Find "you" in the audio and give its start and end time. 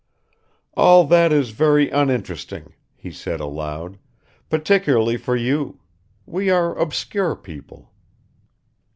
5.35-5.79